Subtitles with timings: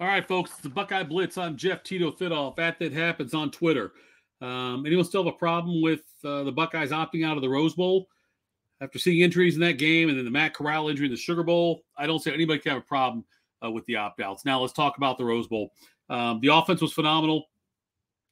[0.00, 1.36] All right, folks, it's the Buckeye Blitz.
[1.36, 3.92] I'm Jeff Tito Fidoff at That Happens on Twitter.
[4.40, 7.74] Um, anyone still have a problem with uh, the Buckeyes opting out of the Rose
[7.74, 8.08] Bowl
[8.80, 11.42] after seeing injuries in that game and then the Matt Corral injury in the Sugar
[11.42, 11.82] Bowl?
[11.98, 13.26] I don't see anybody can have a problem
[13.62, 14.46] uh, with the opt outs.
[14.46, 15.70] Now, let's talk about the Rose Bowl.
[16.08, 17.44] Um, the offense was phenomenal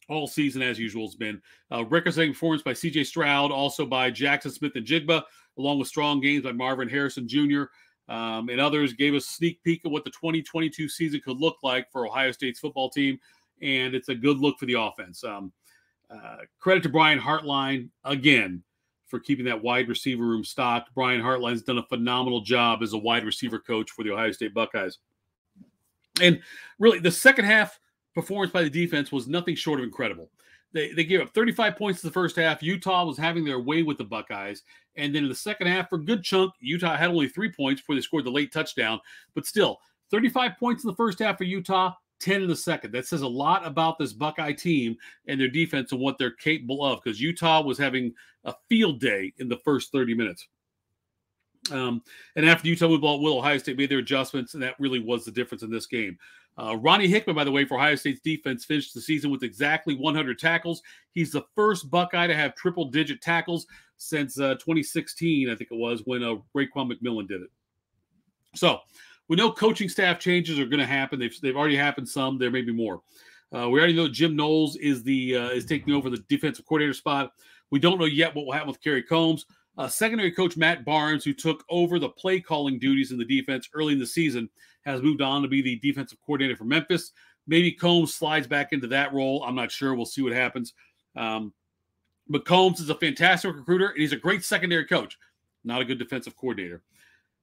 [0.08, 1.38] all season, as usual, has been.
[1.70, 3.04] Uh, record-setting performance by C.J.
[3.04, 5.22] Stroud, also by Jaxon Smith-Njigba,
[5.58, 7.64] along with strong games by Marvin Harrison Jr.
[8.08, 11.90] Um, and others gave a sneak peek of what the 2022 season could look like
[11.92, 13.18] for Ohio State's football team,
[13.60, 15.22] and it's a good look for the offense.
[15.24, 15.52] Um,
[16.10, 18.62] uh, credit to Brian Hartline again
[19.06, 20.94] for keeping that wide receiver room stocked.
[20.94, 24.54] Brian Hartline's done a phenomenal job as a wide receiver coach for the Ohio State
[24.54, 24.98] Buckeyes.
[26.20, 26.40] And
[26.78, 27.78] really, the second half
[28.14, 30.30] performance by the defense was nothing short of incredible.
[30.72, 32.62] They, they gave up 35 points in the first half.
[32.62, 34.62] Utah was having their way with the Buckeyes.
[34.96, 37.80] And then in the second half, for a good chunk, Utah had only three points
[37.80, 39.00] before they scored the late touchdown.
[39.34, 39.78] But still,
[40.10, 42.92] 35 points in the first half for Utah, 10 in the second.
[42.92, 46.84] That says a lot about this Buckeye team and their defense and what they're capable
[46.84, 48.12] of because Utah was having
[48.44, 50.48] a field day in the first 30 minutes.
[51.70, 52.02] Um,
[52.36, 55.24] and after Utah moved ball, Will Ohio State made their adjustments, and that really was
[55.24, 56.18] the difference in this game.
[56.60, 59.94] Uh, Ronnie Hickman, by the way, for Ohio State's defense, finished the season with exactly
[59.94, 60.82] 100 tackles.
[61.12, 65.76] He's the first Buckeye to have triple digit tackles since uh, 2016, I think it
[65.76, 67.50] was, when uh, Raekwon McMillan did it.
[68.56, 68.80] So
[69.28, 71.20] we know coaching staff changes are going to happen.
[71.20, 72.38] They've, they've already happened some.
[72.38, 73.02] There may be more.
[73.54, 76.92] Uh, we already know Jim Knowles is the uh, is taking over the defensive coordinator
[76.92, 77.32] spot.
[77.70, 79.46] We don't know yet what will happen with Kerry Coombs.
[79.78, 83.68] Uh, secondary coach Matt Barnes, who took over the play calling duties in the defense
[83.72, 84.50] early in the season,
[84.84, 87.12] has moved on to be the defensive coordinator for Memphis.
[87.46, 89.44] Maybe Coombs slides back into that role.
[89.44, 89.94] I'm not sure.
[89.94, 90.74] We'll see what happens.
[91.14, 91.52] Um,
[92.28, 95.16] but Coombs is a fantastic recruiter, and he's a great secondary coach,
[95.62, 96.82] not a good defensive coordinator.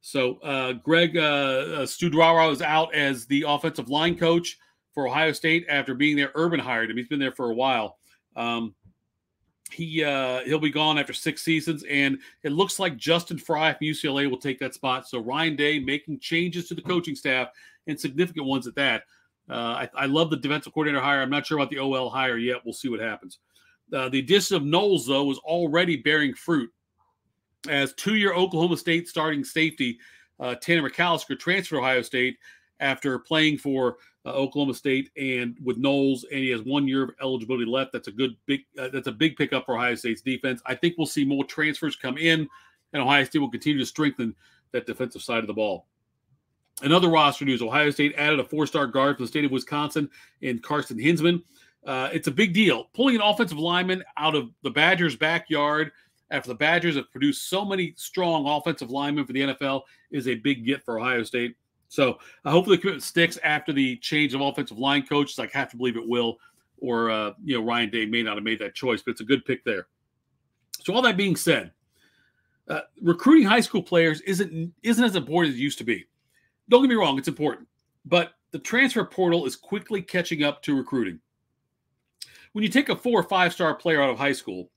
[0.02, 4.58] So uh, Greg uh, uh Studrawa is out as the offensive line coach
[4.93, 6.31] for Ohio State after being there.
[6.36, 6.98] Urban hired him.
[6.98, 7.98] He's been there for a while.
[8.36, 8.76] Um,
[9.75, 13.87] he uh, he'll be gone after six seasons, and it looks like Justin Frye from
[13.87, 15.08] UCLA will take that spot.
[15.08, 17.49] So Ryan Day making changes to the coaching staff
[17.87, 19.03] and significant ones at that.
[19.49, 21.21] Uh, I, I, love the defensive coordinator hire.
[21.21, 22.58] I'm not sure about the OL hire yet.
[22.65, 23.37] We'll see what happens.
[23.93, 26.71] Uh, the addition of Knowles, though, was already bearing fruit
[27.69, 29.99] as two-year Oklahoma State starting safety
[30.39, 32.37] uh, Tanner McCalister transferred Ohio State
[32.80, 37.11] after playing for uh, Oklahoma State and with Knowles, and he has one year of
[37.21, 37.91] eligibility left.
[37.91, 38.61] That's a good big.
[38.77, 40.61] Uh, that's a big pickup for Ohio State's defense.
[40.65, 42.47] I think we'll see more transfers come in,
[42.93, 44.36] and Ohio State will continue to strengthen
[44.71, 45.87] that defensive side of the ball.
[46.81, 50.09] Another roster news: Ohio State added a four-star guard from the state of Wisconsin
[50.42, 51.43] in Carson Hinzman.
[51.86, 52.86] Uh, it's a big deal.
[52.93, 55.92] Pulling an offensive lineman out of the Badgers' backyard
[56.31, 60.36] after the Badgers have produced so many strong offensive linemen for the NFL is a
[60.36, 61.55] big get for Ohio State.
[61.88, 65.40] So uh, hopefully the commitment sticks after the change of offensive line coaches.
[65.40, 66.38] I have to believe it will,
[66.78, 69.26] or uh, you know Ryan Day may not have made that choice, but it's a
[69.26, 69.88] good pick there.
[70.84, 71.72] So all that being said,
[72.68, 76.06] uh, recruiting high school players isn't isn't as important as it used to be.
[76.70, 77.68] Don't get me wrong; it's important,
[78.06, 81.20] but the transfer portal is quickly catching up to recruiting.
[82.54, 84.72] When you take a four or five star player out of high school,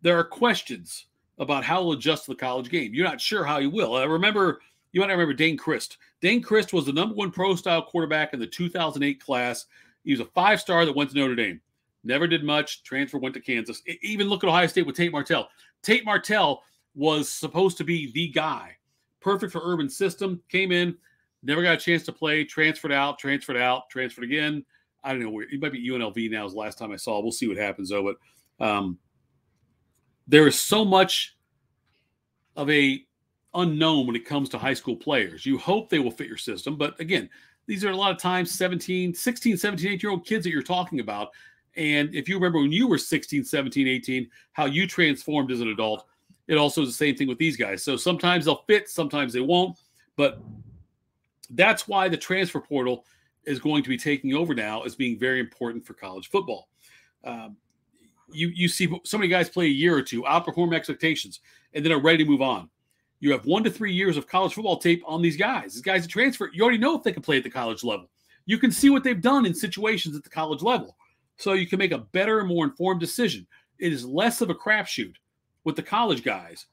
[0.00, 1.06] there are questions
[1.38, 2.94] about how he'll adjust to the college game.
[2.94, 3.94] You're not sure how he will.
[3.94, 4.60] I remember
[4.96, 5.98] you might remember Dayne Crist.
[6.22, 9.66] Dayne Crist was the number one pro style quarterback in the 2008 class.
[10.04, 11.60] He was a five star that went to Notre Dame.
[12.02, 12.82] Never did much.
[12.82, 13.82] Transfer went to Kansas.
[14.00, 15.48] Even look at Ohio State with Tate Martell.
[15.82, 16.62] Tate Martell
[16.94, 18.74] was supposed to be the guy,
[19.20, 20.40] perfect for Urban system.
[20.48, 20.96] Came in,
[21.42, 22.44] never got a chance to play.
[22.44, 24.64] Transferred out, transferred out, transferred again.
[25.04, 26.46] I don't know where he might be UNLV now.
[26.46, 27.20] Is the last time I saw.
[27.20, 28.14] We'll see what happens though.
[28.58, 28.98] But um,
[30.26, 31.36] there is so much
[32.56, 33.04] of a
[33.56, 35.44] unknown when it comes to high school players.
[35.44, 37.28] You hope they will fit your system, but again,
[37.66, 40.62] these are a lot of times 17, 16, 17, 18 year old kids that you're
[40.62, 41.30] talking about.
[41.76, 45.68] And if you remember when you were 16, 17, 18, how you transformed as an
[45.68, 46.06] adult,
[46.48, 47.82] it also is the same thing with these guys.
[47.82, 49.76] So sometimes they'll fit, sometimes they won't.
[50.16, 50.40] But
[51.50, 53.04] that's why the transfer portal
[53.44, 56.68] is going to be taking over now as being very important for college football.
[57.24, 57.56] Um,
[58.32, 61.40] you you see so many guys play a year or two, outperform expectations,
[61.74, 62.68] and then are ready to move on.
[63.20, 65.74] You have one to three years of college football tape on these guys.
[65.74, 68.10] These guys are transfer, you already know if they can play at the college level.
[68.44, 70.96] You can see what they've done in situations at the college level.
[71.38, 73.46] So you can make a better and more informed decision.
[73.78, 75.14] It is less of a crapshoot
[75.64, 76.66] with the college guys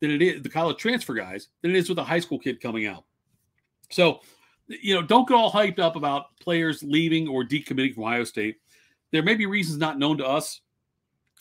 [0.00, 2.60] than it is the college transfer guys than it is with a high school kid
[2.60, 3.04] coming out.
[3.90, 4.20] So,
[4.68, 8.56] you know, don't get all hyped up about players leaving or decommitting from Ohio State.
[9.10, 10.60] There may be reasons not known to us.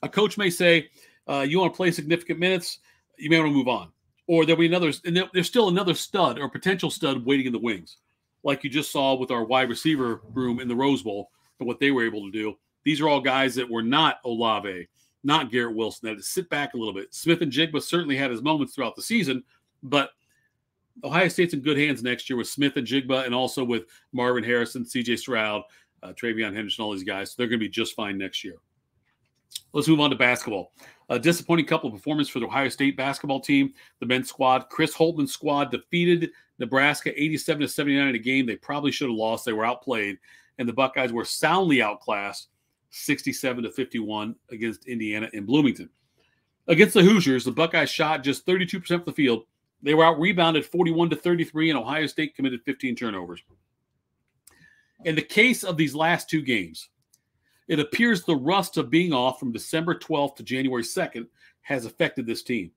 [0.02, 0.90] A coach may say,
[1.28, 2.80] uh, you want to play significant minutes,
[3.18, 3.92] you may want to move on
[4.30, 7.58] or there'll be another, and there's still another stud or potential stud waiting in the
[7.58, 7.98] wings.
[8.44, 11.80] like you just saw with our wide receiver room in the Rose Bowl and what
[11.80, 12.56] they were able to do.
[12.84, 14.88] These are all guys that were not Olave,
[15.24, 17.12] not Garrett Wilson, that had to sit back a little bit.
[17.12, 19.44] Smith-Njigba certainly had his moments throughout the season,
[19.82, 20.12] but
[21.04, 25.18] Ohio State's in good hands next year with Smith-Njigba and also with Marvin Harrison, CJ
[25.18, 25.64] Stroud,
[26.04, 27.32] uh, TreVeyon Henderson, all these guys.
[27.32, 28.58] So they're going to be just fine next year.
[29.74, 30.72] Let's move on to basketball.
[31.10, 33.74] A disappointing couple of performances for the Ohio State basketball team.
[34.00, 38.56] The men's squad, Chris Holtmann's squad, defeated Nebraska 87 to 79 in a game they
[38.56, 39.46] probably should have lost.
[39.46, 40.20] They were outplayed,
[40.60, 42.50] and the Buckeyes were soundly outclassed
[42.92, 45.90] 67 to 51 against Indiana in Bloomington.
[46.68, 49.46] Against the Hoosiers, the Buckeyes shot just 32% from the field.
[49.82, 53.42] They were out rebounded 41 to 33, and Ohio State committed 15 turnovers.
[55.06, 56.90] In the case of these last two games,
[57.70, 61.28] it appears the rust of being off from December 12th to January 2nd
[61.62, 62.72] has affected this team.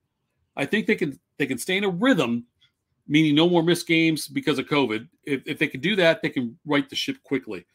[0.55, 2.45] I think they can they can stay in a rhythm,
[3.07, 5.09] meaning no more missed games because of COVID.
[5.23, 7.65] If, if they can do that, they can right the ship quickly.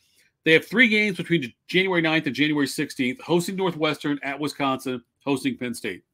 [0.45, 5.59] They have three games between January 9th and January 16th, hosting Northwestern at Wisconsin, hosting
[5.59, 6.05] Penn State.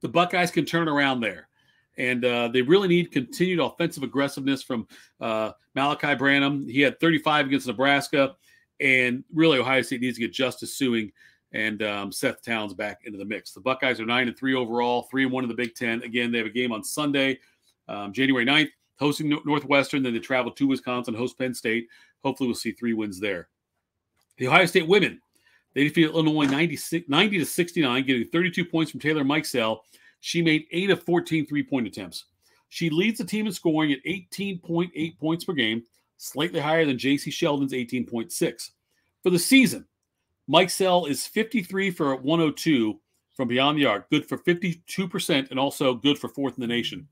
[0.00, 1.48] The Buckeyes can turn around there.
[1.98, 4.88] And uh, they really need continued offensive aggressiveness from
[5.20, 6.66] uh, Malaki Branham.
[6.66, 8.34] He had 35 against Nebraska.
[8.80, 11.12] And really, Ohio State needs to get Justice Sueing
[11.52, 13.52] and um, Seth Towns back into the mix.
[13.52, 16.02] The Buckeyes are nine and three overall, three and one in the Big Ten.
[16.02, 17.38] Again, they have a game on Sunday,
[17.88, 20.02] um, January 9th, hosting Northwestern.
[20.02, 21.88] Then they travel to Wisconsin, host Penn State.
[22.22, 23.48] Hopefully, we'll see three wins there.
[24.38, 25.20] The Ohio State women,
[25.74, 29.78] they defeated Illinois 96, 90 to 69, getting 32 points from Taylor Mikesell.
[30.20, 32.24] She made eight of 14 three point attempts.
[32.68, 35.84] She leads the team in scoring at 18.8 points per game,
[36.16, 38.70] slightly higher than Jacy Sheldon's 18.6.
[39.22, 39.86] For the season,
[40.48, 43.00] Mikesell is 53 for 102
[43.34, 47.06] from beyond the arc, good for 52%, and also good for fourth in the nation.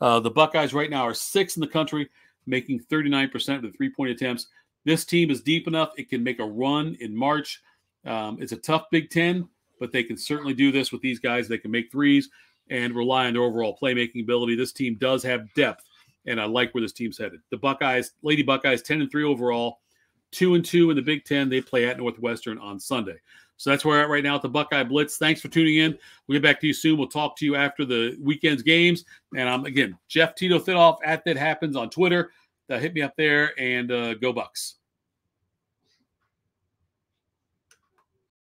[0.00, 2.08] Uh, the Buckeyes right now are sixth in the country,
[2.46, 4.48] making 39% of the three point attempts.
[4.84, 7.62] This team is deep enough, it can make a run in March.
[8.04, 11.46] Um, it's a tough Big Ten, but they can certainly do this with these guys.
[11.46, 12.28] They can make threes
[12.70, 14.56] and rely on their overall playmaking ability.
[14.56, 15.87] This team does have depth,
[16.28, 17.40] and I like where this team's headed.
[17.50, 19.80] The Buckeyes, Lady Buckeyes, 10 and 3 overall,
[20.32, 21.48] 2 and 2 in the Big Ten.
[21.48, 23.16] They play at Northwestern on Sunday.
[23.56, 25.16] So that's where we're at right now at the Buckeye Blitz.
[25.16, 25.98] Thanks for tuning in.
[26.26, 26.96] We'll get back to you soon.
[26.96, 29.04] We'll talk to you after the weekend's games.
[29.36, 32.30] And I'm again, Jeff Tito Fitoff at that happens on Twitter.
[32.70, 34.77] Uh, hit me up there and uh, go Bucks.